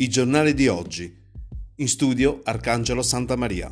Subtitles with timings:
[0.00, 1.12] I giornali di oggi.
[1.74, 3.68] In studio Arcangelo Santa Maria.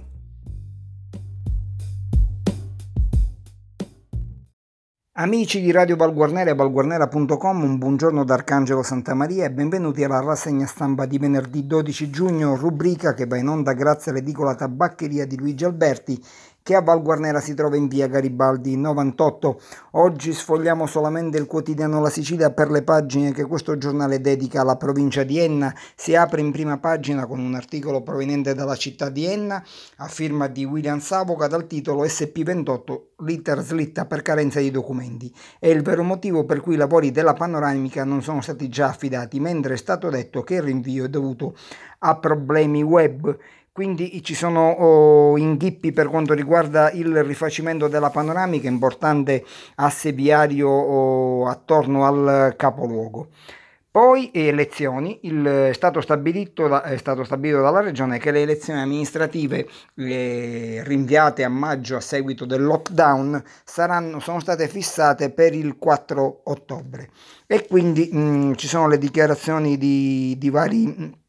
[5.19, 10.19] Amici di Radio Valguarnera e valguarnera.com, un buongiorno da Arcangelo Santa Maria e benvenuti alla
[10.19, 15.37] rassegna stampa di venerdì 12 giugno, rubrica che va in onda grazie all'edicola tabaccheria di
[15.37, 16.20] Luigi Alberti
[16.66, 19.60] che a Val Guarnera si trova in via Garibaldi 98.
[19.92, 24.74] Oggi sfogliamo solamente il quotidiano La Sicilia per le pagine che questo giornale dedica alla
[24.74, 25.73] provincia di Enna.
[25.95, 29.65] Si apre in prima pagina con un articolo proveniente dalla città di Enna
[29.98, 35.33] a firma di William Savoca dal titolo SP28 l'iter slitta per carenza di documenti.
[35.60, 39.38] È il vero motivo per cui i lavori della panoramica non sono stati già affidati,
[39.38, 41.55] mentre è stato detto che il rinvio è dovuto
[42.01, 43.38] a problemi web
[43.77, 49.45] quindi ci sono oh, inghippi per quanto riguarda il rifacimento della panoramica, importante
[49.75, 53.29] asse viario oh, attorno al capoluogo.
[53.91, 59.69] Poi elezioni, il, è, stato da, è, stato stabilito dalla Regione che le elezioni amministrative
[59.95, 66.41] eh, rinviate a maggio a seguito del lockdown saranno, sono state fissate per il 4
[66.44, 67.10] ottobre
[67.47, 71.24] e quindi mh, mm, ci sono le dichiarazioni di, di vari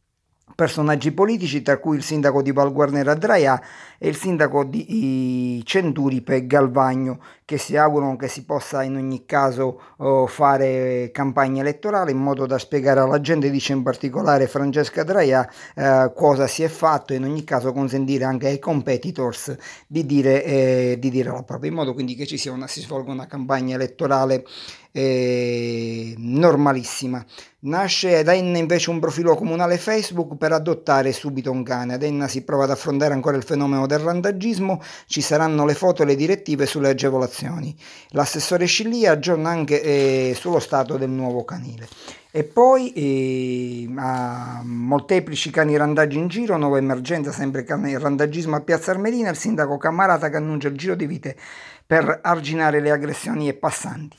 [0.58, 3.62] personaggi politici, tra cui il sindaco di Val Guarnera Draia
[3.98, 9.82] e il sindaco di Centuripe Galvagno, che si augurano che si possa in ogni caso
[9.98, 15.50] oh, fare campagna elettorale in modo da spiegare alla gente, dice in particolare Francesca Draia,
[15.76, 19.56] eh, cosa si è fatto e in ogni caso consentire anche ai competitors
[19.88, 22.82] di dire, eh, di dire la propria, in modo quindi che ci sia una, si
[22.82, 24.44] svolga una campagna elettorale
[24.92, 27.24] eh, normalissima.
[27.60, 31.96] Nasce ad Enna invece un profilo comunale Facebook per adottare subito un cane.
[31.96, 36.04] Ad Enna si prova ad affrontare ancora il fenomeno del randagismo, ci saranno le foto
[36.04, 37.76] e le direttive sulle agevolazioni.
[38.10, 41.88] L'assessore Scillia aggiorna anche eh, sullo stato del nuovo canile.
[42.30, 48.92] E poi eh, molteplici cani randaggi in giro, nuova emergenza, sempre cani randagismo a Piazza
[48.92, 51.36] Armerina, il sindaco Camarata che annuncia il giro di vite
[51.84, 54.18] per arginare le aggressioni ai passanti.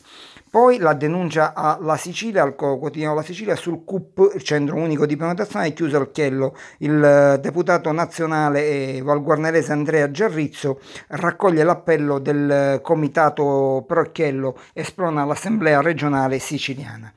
[0.50, 5.16] Poi la denuncia alla Sicilia, al quotidiano La Sicilia, sul CUP, il centro unico di
[5.16, 6.56] prenotazione, è chiuso al chiello.
[6.78, 15.25] Il eh, deputato nazionale e valguarnerese Andrea Giarrizzo raccoglie l'appello del comitato Procchiello e sprona
[15.25, 17.12] l'assemblea regionale siciliana.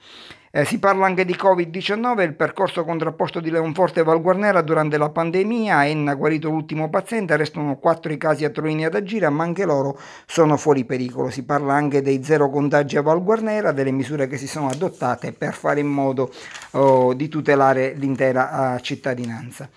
[0.53, 5.07] Eh, si parla anche di Covid-19, il percorso contrapposto di Leonforte e Valguarnera durante la
[5.07, 9.63] pandemia, Enna guarito l'ultimo paziente, restano quattro i casi a Troini ad agire, ma anche
[9.63, 11.29] loro sono fuori pericolo.
[11.29, 15.53] Si parla anche dei zero contagi a Valguarnera, delle misure che si sono adottate per
[15.53, 16.29] fare in modo
[16.71, 19.69] oh, di tutelare l'intera uh, cittadinanza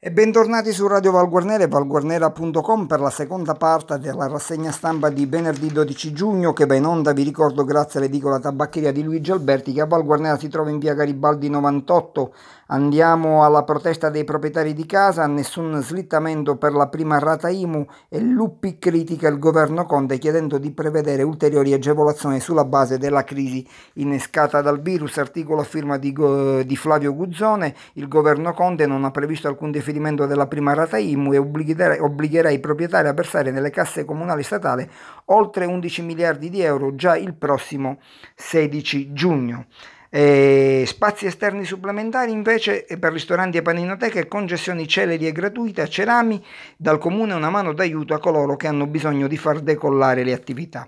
[0.05, 5.25] E bentornati su Radio Valguarnera e valguarnera.com per la seconda parte della rassegna stampa di
[5.25, 9.71] venerdì 12 giugno che va in onda, vi ricordo, grazie all'edicola tabaccheria di Luigi Alberti
[9.71, 12.33] che a Valguarnera si trova in via Garibaldi 98
[12.73, 18.19] Andiamo alla protesta dei proprietari di casa, nessun slittamento per la prima rata IMU e
[18.19, 24.61] Luppi critica il governo Conte chiedendo di prevedere ulteriori agevolazioni sulla base della crisi innescata
[24.61, 25.19] dal virus.
[25.19, 26.15] Articolo a firma di,
[26.65, 31.31] di Flavio Guzzone, il governo Conte non ha previsto alcun deferimento della prima rata IMU
[31.31, 34.89] e obbligherà, i proprietari a versare nelle casse comunali statali
[35.25, 37.99] oltre 11 miliardi di euro già il prossimo
[38.33, 39.67] 16 giugno.
[40.15, 46.39] E spazi esterni supplementari invece per ristoranti e paninoteche concessioni celeri e gratuite a Cerami
[46.77, 50.87] dal comune una mano d'aiuto a coloro che hanno bisogno di far decollare le attività.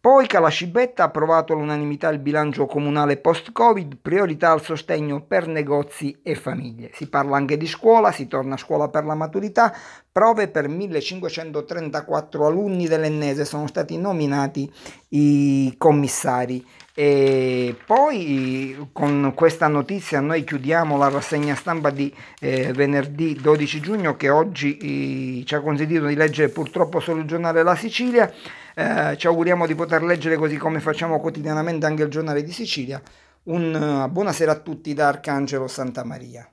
[0.00, 6.34] Poi Calascibetta ha approvato all'unanimità il bilancio comunale post-Covid, priorità al sostegno per negozi e
[6.34, 6.90] famiglie.
[6.92, 9.72] Si parla anche di scuola, si torna a scuola per la maturità,
[10.16, 14.72] prove per 1534 alunni dell'Ennese sono stati nominati
[15.10, 16.66] i commissari.
[16.94, 22.10] E poi con questa notizia noi chiudiamo la rassegna stampa di
[22.40, 27.26] eh, venerdì 12 giugno che oggi eh, ci ha consentito di leggere purtroppo solo il
[27.26, 28.32] giornale La Sicilia.
[28.74, 33.02] Eh, ci auguriamo di poter leggere così come facciamo quotidianamente anche il giornale di Sicilia.
[33.42, 36.50] Un, uh, buonasera a tutti da Arcangelo Santa Maria.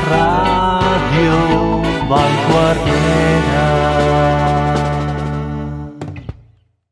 [0.00, 3.21] Radio Vanguardia